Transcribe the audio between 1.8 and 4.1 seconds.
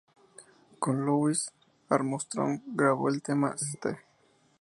Armstrong grabó el tema "St.